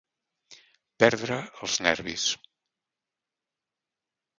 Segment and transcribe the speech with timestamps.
[1.03, 1.39] Perdre
[1.69, 2.27] els nervis.